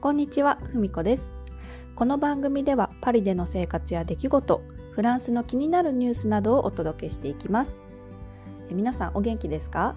[0.00, 1.30] こんにちは、ふみこです。
[1.94, 4.62] この番組ではパリでの生活や出来事、
[4.92, 7.82] フランスの気になるニュースなどをお届けしていきます。
[8.70, 9.94] え皆さんお元気ですか？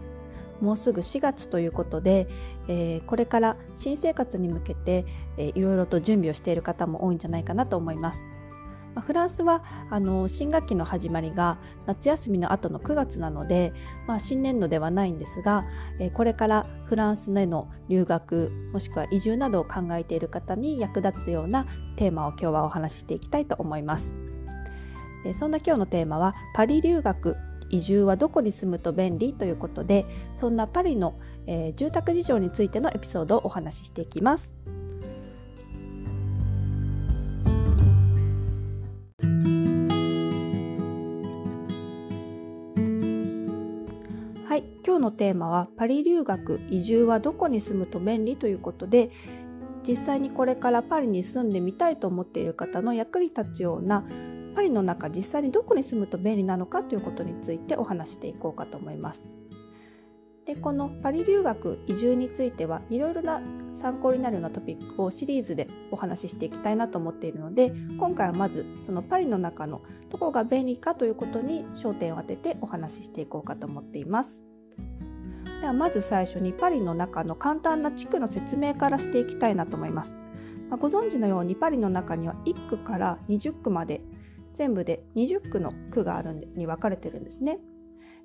[0.60, 2.28] もうすぐ4月ということで、
[2.68, 5.06] えーこれから新生活に向けて、
[5.38, 8.26] えーいろいろと準備をしている方も多いんじゃないかなと思います。
[8.96, 13.74] まフランスはあの新学期の始まりが夏休みの後の9月なので、
[14.08, 15.66] まあ、新年度ではないんですが、
[16.00, 21.66] えこれからフランスへの留学もしくは移住などを考えている方に役立つような
[21.96, 24.14] テーマを今日はお話ししていきたいと思います。
[25.24, 27.38] でそんな今日のテーマはパリ留学
[27.70, 31.16] 移住はどこに住むと便利ということでそんなパリの、
[31.48, 34.56] えー住宅事情についてのエピソードをお話ししていきます。
[44.54, 49.10] はい、今日のテーマはパリ留学移住はどこに住むと便利ということで
[49.82, 54.06] 実際にこれからパリに住んでみたいと思っている方の役に立つような
[54.56, 59.26] パリの中実際にどこに住むと便利なのかということについてお話していこうかと思います。
[60.46, 63.42] でこのパリ留学移住についてはいろいろな
[63.76, 74.40] 参考になるようなトピックをシリーズでお話ししていきたいなと思っているので今回はまずそのパリの中のどこが便利かということに焦点を当ててお話ししていこうかと思っています。
[75.62, 80.14] ではまず最初にパリの中の簡単な地区の説明からしていきたいなと思います。
[80.70, 84.02] まあご存知のようにパリの中には1区から20区まで
[84.56, 87.60] 全部で20区の区があるんでに分かれてるんですね。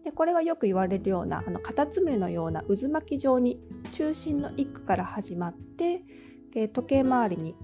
[0.05, 3.61] でこれはよく言われるようなあのカタツムリのような渦巻き状に
[3.93, 6.03] 中心の1区から始まって
[6.55, 7.55] え時計回りに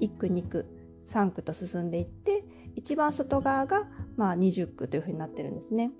[0.00, 0.66] 1区2区
[1.06, 2.44] 3区と進んでいって
[2.76, 5.90] 一番外側が、まあ、20区というふうになってるんですね。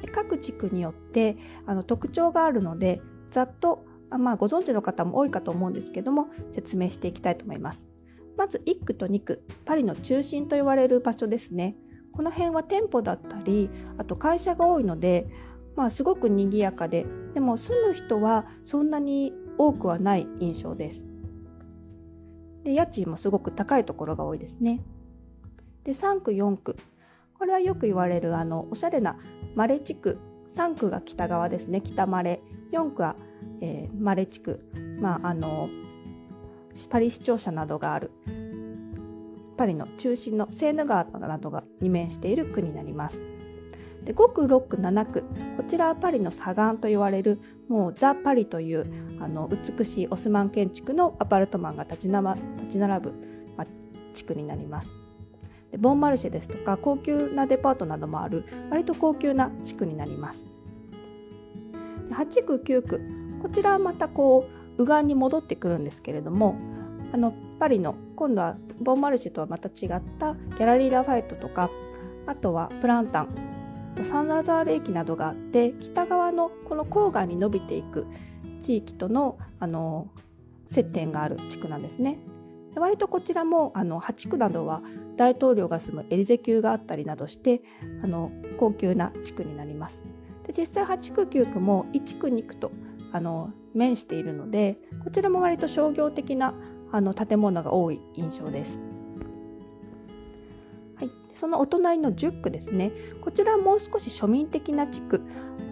[0.00, 1.36] で各地区によって
[1.66, 7.88] あの特徴があるのでざっとあまあ、ご存知の方も多いかと思うんですけども説明していきたいと思います。
[8.36, 11.76] まず1区と2区パリの中心と言われる場所ですね。
[12.12, 15.26] この辺は店舗だったりあと会社が多いので、
[15.76, 21.04] まあ、すごく賑やかででも住む人はそんなに多くはない印象です。
[22.64, 24.82] で家賃もすごく高いところが多いですね。
[25.84, 26.76] で3区4区。
[27.34, 29.18] これはよく言われるあのおしゃれな
[29.54, 30.18] マレ地区。
[30.54, 31.80] 3区が北側ですね。
[31.80, 32.40] 北マレ。
[32.72, 33.16] 4区は、
[33.60, 34.60] えーマレ地区。
[35.00, 35.68] まああの
[36.90, 38.10] パリ市庁舎などがある。
[39.56, 43.20] パリの中心のセーヌ川などがに面している区になります。
[44.04, 45.24] で5区6区7区
[45.56, 48.84] こちらはパリの左岸と言われるもうザ・パリという
[49.20, 53.14] あの美しいオスマン建築のアパルトマンが立ちなま立ち並ぶ、
[53.56, 53.64] ま、
[54.12, 54.90] 地区になります。
[55.70, 60.48] でボンマルシェですとか高級なデパートなどもある割と高級な地区になります。
[62.08, 63.00] で8区9区
[63.42, 66.56] こちらはまたこう右岸に戻ってくるんですけれども
[67.12, 71.70] あのパリの今度はボンマルシェとはまた違ったギャラリー・ラファエットとか
[72.26, 73.28] あとはプランタン
[74.02, 78.04] サンラザール駅などがあって北側のこの郊外に伸びていく
[78.62, 80.08] 地域とのあの
[80.70, 82.18] 接点がある地区なんですね。
[82.74, 84.82] で割とこちらもあの8区などは
[85.16, 87.62] 大統領が住むエリゼ宮があったりなどして
[88.02, 90.02] あの高級な地区になります。
[90.48, 92.72] で実際8区9区も1区2区と
[93.12, 96.54] あの面しているのでこちらも割と商業的な
[96.92, 98.80] あの建物が多い印象です。
[100.96, 102.92] はい、そのお隣の10区ですね
[103.22, 105.22] こちらもう少し庶民的な地区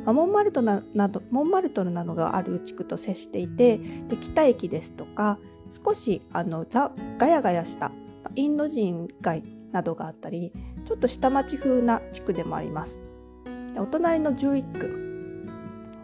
[0.07, 5.39] モンマルトなどモンマルトルなどがある地区と接していてで北駅ですとか
[5.85, 7.93] 少しあのザガヤガヤした
[8.35, 10.53] インド人街などがあったり
[10.87, 13.01] ちょっと下町風な地区でもあります。
[13.77, 15.10] お隣の11区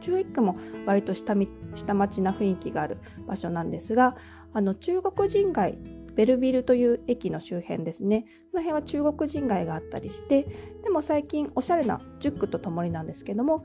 [0.02, 1.34] 11区も割と下
[1.74, 4.16] 下町な雰囲気がある場所なんですが
[4.52, 5.78] あの中国人街
[6.14, 8.24] ベルビルという駅の周辺ですね。
[8.50, 10.44] この辺は中国人街があったりして
[10.82, 13.64] でも最近おしゃれな10区とともになんですけども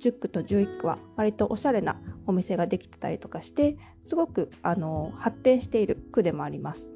[0.00, 3.76] 10区と11区は割とおしゃれなお店ができてたりとかして
[4.06, 6.90] すごくあの発展している区でもあります。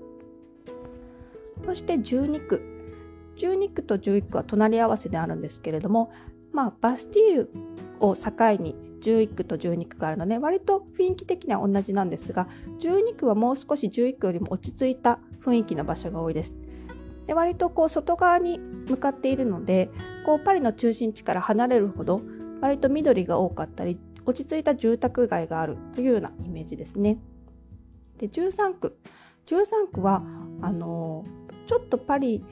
[1.64, 2.62] そして12区。
[3.36, 6.12] 12区と11区は隣り合わせであるんですけれども
[6.52, 7.50] まあバスティーユ
[8.00, 8.30] を境
[8.62, 12.48] に11区と12区があるので割と雰囲気的には同じなんですが
[12.80, 16.54] 12区はもう少し11区よりも落ち着いた雰囲気の場所が多いです。
[17.26, 19.90] で割とこう外側に向かっているので
[20.26, 22.22] こうパリの中心地から離れるほど
[22.60, 27.18] 割と緑が多かったり落ち着いた住宅街があるというようなイメージですね。
[28.18, 28.98] で13区
[29.46, 30.22] 13区は
[30.60, 31.24] あの
[31.66, 32.44] ちょっとパリ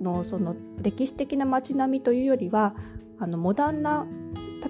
[0.00, 2.74] のその歴史的な街並みというよりは
[3.18, 4.06] あのモダンな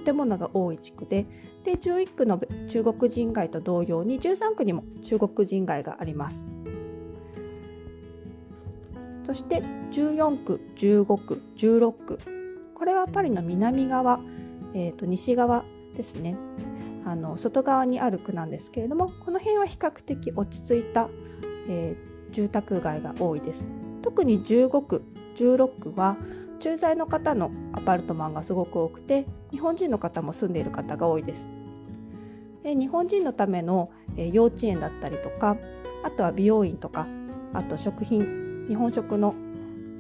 [0.05, 1.27] 建物が多い地区で
[1.65, 6.45] で11区の中国人街と同様に13区にも中国人街があります。
[9.27, 9.61] そして
[9.91, 12.19] 14区、15区、16区
[12.77, 14.21] これはパリの南側、
[14.73, 15.65] えー、と西側
[15.97, 16.37] ですね
[17.05, 21.09] あの外側にある区なんですけれどもこの辺は比較的落ち着いた、
[21.69, 23.67] えー、住宅街が多いです。
[24.03, 25.03] 特に15区、
[25.37, 26.17] 16区は
[26.61, 31.49] 駐在の方のアパルトマンがすごく多くて日本人の方も住んでいる方が多いです。
[32.63, 35.57] で日本人のための、え幼稚園だったりとか
[36.03, 37.07] あとは美容院とか
[37.53, 39.35] あと食品日本食の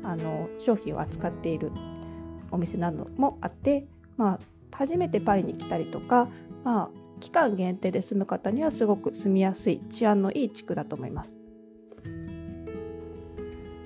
[0.03, 1.73] あの商品を扱っている
[2.51, 3.87] お店などもあって、
[4.17, 4.41] まあ、
[4.73, 6.29] 初めてパリに来たりとか、
[6.63, 11.35] まあ、期間限定で住む方にはすごく住みやすい治安のいい地区だと思います。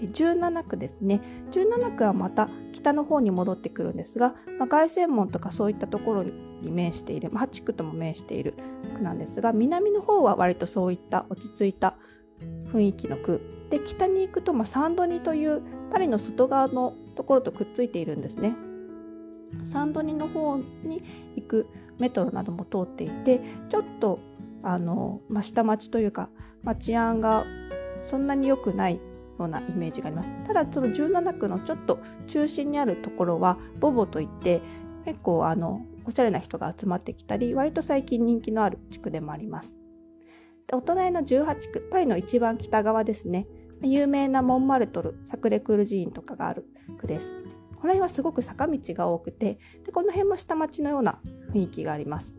[0.01, 1.21] で17区ですね
[1.53, 8.55] 17区はまた北の方に戻ってくるんですが、まあ、凱旋門とかそういったところに面している、まあ、8区とも面している
[8.97, 11.97] 区なんですが南の方は割とそういった落ち着いた
[12.73, 15.63] 雰囲気の区で北に行くと、まあ、サンドニという
[15.93, 18.57] パリの外側のところとくっついているんですね。
[19.65, 21.03] サンドニの方に
[21.37, 21.67] 行く
[21.99, 24.21] メトロなども通っていてちょっと
[24.63, 26.31] あの、まあ、下町というか、
[26.63, 27.45] まあ、治安が
[28.09, 29.01] そんなに良くない
[29.43, 30.31] ようなイメージがあります。
[30.47, 34.63] ただその17区のちょっと中心にあるところはボボといって
[35.05, 39.77] 結構あのおしゃれな人が集まってきたり割と最近人気のある地区でもあります。
[40.73, 43.49] お隣の18区パリの一番北側ですね
[43.83, 46.67] 有名なモンマルトルサクレクール寺院とかがある
[46.99, 47.31] 区です。
[47.81, 51.19] この辺はすごく坂道が多くてでこの辺も下町のような
[51.55, 52.37] 雰囲気があります。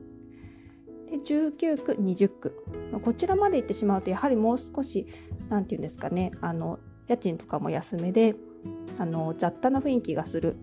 [1.09, 2.63] で19区20区
[3.03, 5.07] こちらまで行ってしまうとやはりもう少し
[5.49, 8.35] 何て言うんですかねあの家賃とかも安めで
[8.97, 10.55] あの雑多な雰囲気がする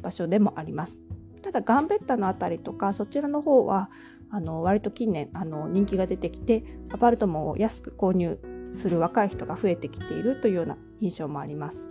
[0.00, 0.98] 場所でもあります。
[1.42, 3.90] ただガンベッタの辺りとかそちらの方は
[4.30, 8.38] あの割と近年あの人気が出てきてアパルトマンを安く購入
[8.74, 11.88] する若い人が増えてきているというような印象もあります。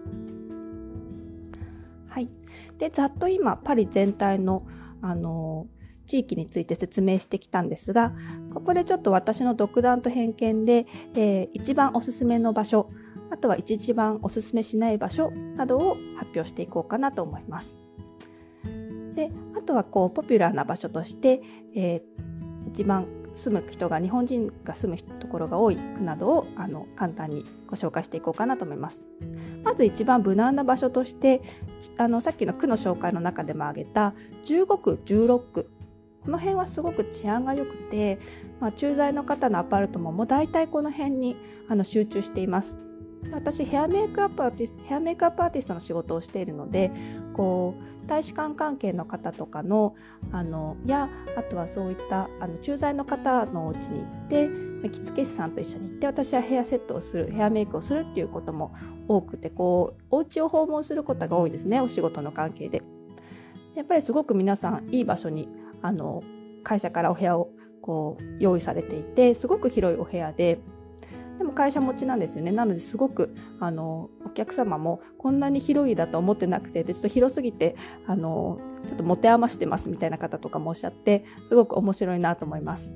[2.07, 2.29] はい、
[2.77, 4.65] でざっと今パリ全体の
[5.01, 5.67] あの
[6.07, 8.13] 地域について説明してきたんですが
[8.53, 12.89] ここでちょっと私の独断と偏見で、えー、一番おすすめの場所
[13.31, 17.75] あとは一番おすすめしない場所などを発表していこうかなと思います。
[19.15, 21.41] であとはこうポピュラーな場所として、
[21.75, 22.01] えー、
[22.69, 29.01] 一番住む人が日本人が住むところが多い区などをあの簡単にご紹介していこうかなと思います。
[29.63, 31.41] まず一番無難な場所として
[31.97, 34.13] あのさっきの区の紹介の中でも挙げた
[34.45, 35.69] 15区16区
[36.25, 38.19] この辺はすごく治安が良くて、
[38.59, 41.35] まあ、駐在の方のアパートももう大体この辺に
[41.67, 42.90] あの集中しています。
[43.31, 46.91] 私ヘアメイクアップアーティストヘアメイクアップアーティストの仕事をしているので
[47.33, 49.95] こう大使館関係の方とかの
[50.31, 54.49] あのやあとはそういったあの駐在の方のお家に行って
[54.89, 58.73] 着付け師さんと一緒に行って私はヘアセットをするヘアメイクをするっていうことも
[59.07, 62.81] 多くてこうお家を訪問することが多いですねお仕事の関係で。
[63.75, 65.47] やっぱりすごく皆さんいい場所に
[65.81, 66.23] あの
[66.63, 67.49] 会社からお部屋を
[67.81, 70.59] こう用意されていてすごく広いお部屋で
[71.41, 82.91] でも会社持ちなんですよねなのですごくあのお客様もこんなに広いだと思ってなくてでちょっと広すぎてあのちょっと持て余してますみたいな方とかもおっしゃってすごく面白いなと思います。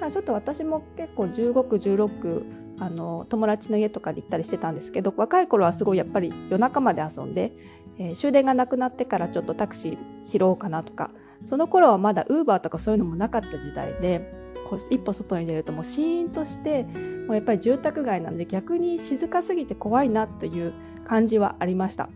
[0.00, 2.46] ただちょっと私も結構15区16区
[2.78, 7.52] あの友達の家とかに行ったりしてたんですけど若い頃はすごいやっぱり夜中まで遊んで、
[7.98, 9.98] えー、終電がなくなってからちょっとタクシー
[10.32, 11.10] 拾おうかなとか
[11.44, 14.41] その頃はまだウーバーとかそういうのもなかった時代で
[14.90, 16.84] 一歩外に出るともうシーンとして
[17.26, 20.72] もうやっぱり住宅街なので逆に静かすぎて怖いなという
[21.06, 22.08] 感じはありました。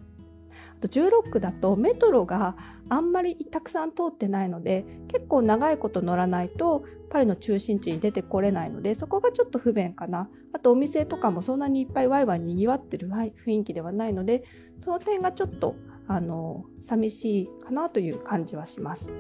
[0.79, 2.57] あと16区だとメトロが
[2.89, 14.45] あんまりたくさん通ってないので結構長いこと乗らないとパリの中心地に出てこれないのでそこがちょっと不便かなあとお店とかもそんなにいっぱいワイワイにぎわってる雰囲気ではないので
[14.85, 15.77] その点がちょっと
[16.09, 19.13] あの寂しいかなという感じはします。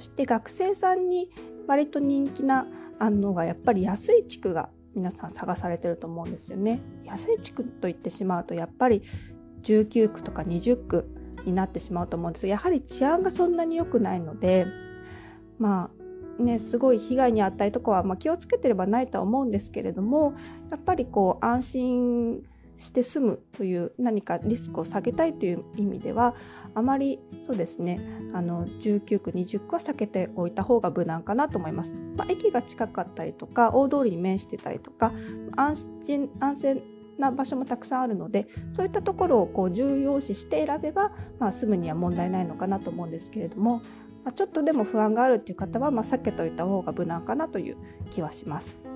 [0.00, 1.28] そして学生さんに
[1.66, 2.66] 割と人気な
[3.00, 6.80] のがやっぱり安い地区が皆さん探されてると思うんですよね。
[7.04, 9.02] 安い地区と言ってしまうとやっぱり
[9.62, 11.06] 19区とか20区
[11.44, 14.66] になってしまうと思うんですがやはり治安がそんなに良くないので
[15.58, 15.90] ま
[16.38, 20.32] あねすごい被害に遭ったりとかは、まあ、気をつけてればないとは思うんですけれども
[20.70, 22.42] やっぱりこう安心
[22.80, 26.34] して済むという何かリスクを下げたいという意味では
[26.74, 28.00] あまりそうですね
[28.32, 31.94] あの19区20区は避けておいた方が無難かなと思います。
[32.16, 35.12] まあ、駅が近かったりとか大通りに面してたりとか
[35.56, 36.82] 安心安全
[37.18, 43.82] な場所もたくさんあるのでそういったところをこう重要視して選べば、まあ、住むには問題ないのかなと思うんですけれども、
[44.24, 47.76] まあ、ちょっとでも不安があるっていう方は、まあ、避けといた方が無難かなという
[48.12, 48.89] 気はします。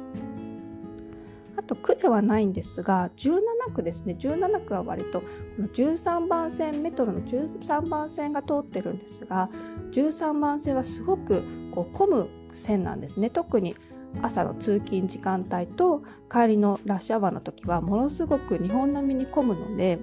[1.65, 4.17] と区ではないんですが17区ですね。
[4.19, 5.27] 17区は割とこ
[5.59, 9.51] の13番線メトロの13番線が通ってるんですが
[9.93, 11.43] 13番線はすごく
[11.75, 13.31] こう混む線なんですね。
[13.31, 13.77] 特に
[14.23, 19.99] 朝の通勤時間帯と帰りのラッシュアワーの時はものすごく日本並みに混むので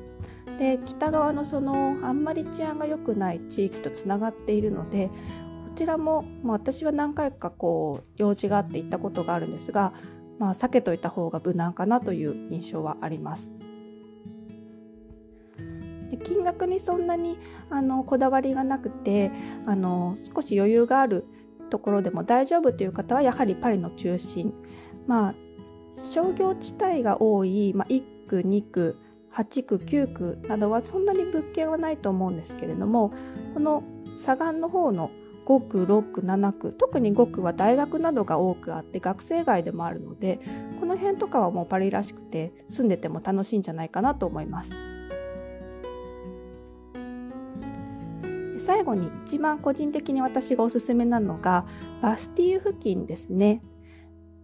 [0.60, 5.14] で北側のそのあんまり治安が良くない地域とつながっているのでこ
[5.78, 9.94] ちらも、まあ、私は何回かこう用事があって行ったことがあるんですが、
[10.42, 13.52] まあ、避けといた方が無難かなという印象はあります。
[16.10, 17.38] で金額にそんなに
[17.70, 19.32] あのこだわりがなくて
[19.68, 21.26] あの少し余裕がある
[21.70, 24.52] ところでも大丈夫という方はやはりパリの中心
[25.06, 25.36] まあ
[26.10, 28.98] 商業地帯が多い、まあ、1区2区
[29.34, 33.14] 8区9区などはそんなに物件はないと思うんですけれども
[33.54, 33.84] この
[34.18, 35.12] 左岸の方の
[35.60, 40.40] 5区6区7区特に5区は大学などが多くあって学生街でもあるので
[40.80, 44.72] この辺とかはもうパリらしくて住んでても楽しいんじゃないかなと思います。
[48.58, 51.66] 最後に一番個人的に私がおすすめなのが
[52.02, 53.64] バスティーユ付近ですね。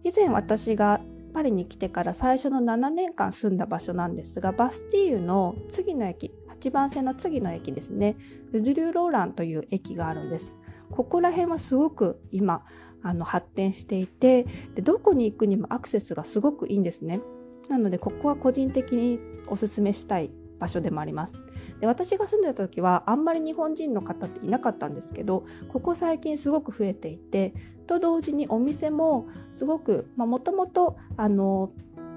[0.02, 1.00] 以前私が
[1.32, 8.16] パリに来てから最初の7年間住んだ場所なんですがバスティーユの次の駅8番線の次の駅ですね
[8.52, 10.56] ルドゥリューローランという駅があるんです
[10.90, 12.64] ここら辺はすごく今
[13.02, 17.20] あの発展していてでどこに行くにもアクセスがすごくいいんですね。
[17.68, 21.34] なのでここは個人的におすすめしたい場所でもあります。
[21.80, 27.54] で私が住んでた時はあんまり日本人の方っていなかったんですけどここ最近すごく増えていて
[27.86, 30.96] と同時にお店もすごくもともと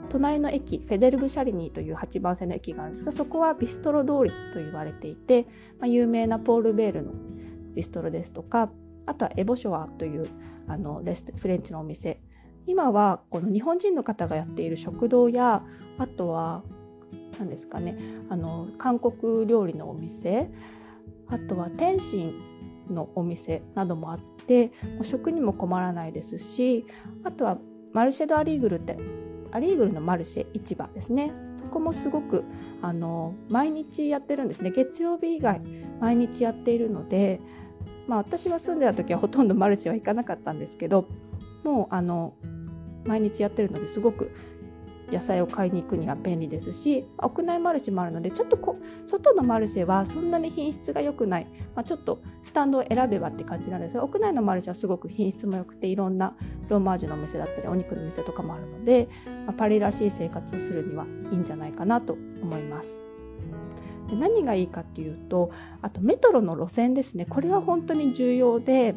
[0.09, 5.43] 隣の駅フェデルブ・シャリニーという8番線の駅があるんですがそこはビストロ通りと言われていて、
[5.79, 7.13] まあ、有名なポール・ベールの
[7.75, 8.69] ビストロですとか
[9.05, 10.27] あとはエボショワという
[10.67, 12.21] あのレスフレンチのお店。
[12.67, 15.63] 今はこの日本人の方がやっている食堂や
[15.97, 16.63] あとは
[17.39, 17.97] 何ですかね
[18.29, 20.49] あの韓国料理のお店
[21.27, 22.35] あとは天津
[22.89, 26.85] のお店などもあって食にも困らないですし
[27.23, 27.57] あとは
[27.93, 28.97] マルシェド・アリーグルって
[29.51, 31.33] アリーグルのマルシェ市場ですね。
[31.61, 32.43] そこもすごく
[32.81, 34.71] あの毎日やってるんですね。
[34.71, 35.61] 月曜日以外
[35.99, 37.41] 毎日やっているので
[38.07, 41.07] まあ私は住んでた時はほとんどマルシェは行かなかったんですけど
[41.63, 42.33] もうあの
[43.05, 44.31] 毎日やってるのですごく
[45.11, 48.77] 野菜を買いに行くには便利ですし屋内マルシェもあるのでちょっとこ
[49.07, 56.35] 外のマルシェはそんなに品質が良くない、まあ、ちょっとスタンドを選べばって感じなんですが屋内のマルシェはすごく品質も良くていろんな
[56.69, 59.09] ローマージュのお店だったりお肉の店とかもあるので、
[59.45, 63.10] まあ、パリらしい生活をするにはいいんじゃないかなと思います。
[64.11, 65.51] で何がいいかっていうと
[65.81, 68.93] あとメトロの路線ですねこれは本当に重要で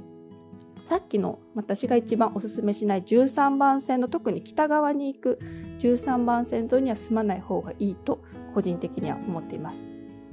[0.86, 5.38] さっきの私が一番おすすめしない13番線の特に北側に行く
[5.78, 8.20] 13番線沿いには住まない方がいいと
[8.52, 9.80] 個人的には思っています。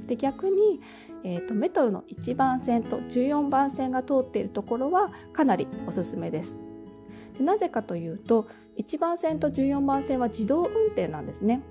[0.07, 0.81] で逆に、
[1.23, 6.57] えーと、メトロの1番線と14番線が通っているところはかなりおすすめです。
[7.38, 8.47] でなぜかというと
[8.77, 11.61] 1番線と14番線は自動運転なんですね。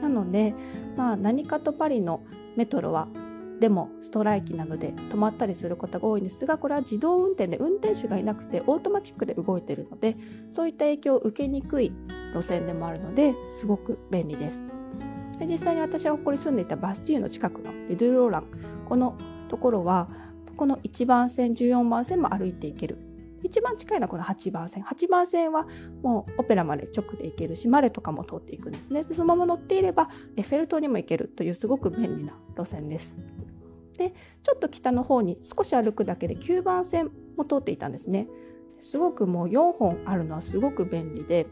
[0.00, 0.54] なので、
[0.96, 2.22] まあ、何かとパリの
[2.56, 3.08] メトロは
[3.60, 10.16] でもストライキなので止まったりすることが多いんですがこれは自動運転で運転手がいなくてオートマチックで動いているので
[10.54, 11.92] そういった影響を受けにくい
[12.34, 14.62] 路線でもあるのですごく便利です。
[15.38, 18.44] で実際に私はここに住んでいたバスティーユの近くのルドリュロラン
[18.86, 19.16] この
[19.48, 20.08] ところは
[20.56, 22.98] この1番線14番線も歩いていける
[23.42, 24.82] 一番近いのはこの8番線。
[24.82, 25.66] 8番線は
[26.02, 29.02] もうオペラまで直で行けるしマレとかも通っていくんですね。
[29.04, 33.16] でそのまま乗っていればエッフェル塔にも行けるというすごく便利な路線です。
[33.98, 38.28] でちょっと北の方に少し歩くだけで9番線も通っていたんですね。
[38.80, 41.46] すごくもう4本あるのはすごく便利で。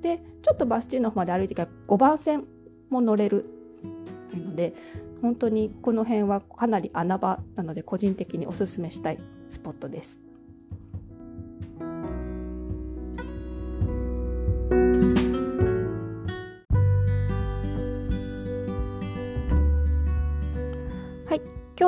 [0.00, 2.44] でちょっとバスチーの方まで歩いてから5番線
[2.90, 3.46] も乗れる
[4.34, 4.74] ので
[5.20, 9.18] 本当にこの辺はかなり穴場なので個人的におすすめしたい
[9.48, 10.18] スポットです。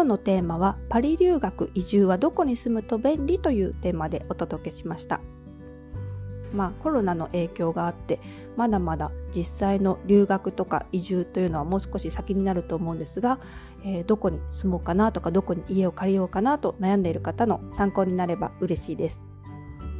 [0.05, 5.19] 今日のテーマはパリ留学移住はどこに住むと便利というテーマでお届けしました。
[6.53, 8.21] まあ、コロナの影響があって
[8.55, 13.39] まだまだ実際の留学とか移住というのはもう少し先になると思うんですが、
[13.83, 19.23] えー、どこに住もうかなとかどこに家を借りようかなと悩んでいる方の参考になれば嬉しいです。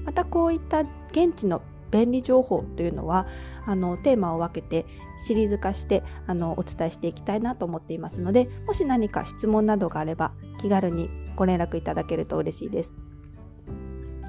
[0.05, 0.81] またこういった
[1.13, 1.63] 現地の
[1.95, 3.27] 便利情報というのは
[3.65, 4.85] あのテーマを分けて
[5.25, 12.93] シリーズ化してあのお伝えしていきたいなと思っていますのでもし何か質問などがあれば気軽にご連絡いただけると嬉しいです。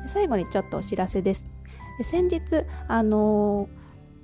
[0.08, 1.46] 最後にちょっとお知らせです。
[2.04, 3.68] 先日あの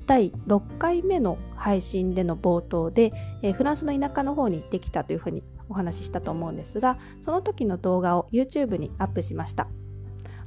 [0.06, 9.68] 第6回目の配信での冒頭で、えフランスの田舎の方に行ってきたというふうにお話ししたと思うんですがその時の動画を YouTube にアップしました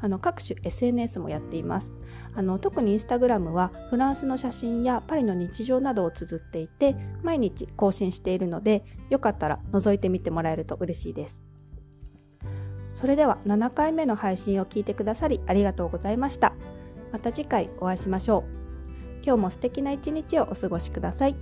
[0.01, 1.93] あの各種 SNS もやっています。
[2.35, 11.43] あの特にインスタグラムはフランスの写真やパリの日常などを綴っていて毎日更新しているのでよかったら覗いてみてもらえると嬉しいです。
[12.95, 16.55] それでは7回目の配信を聞いてくださりありがとうございました。
[17.13, 18.65] また次回お会いしましょう。
[19.25, 21.37] 今日も素敵な一日をお過ごしください。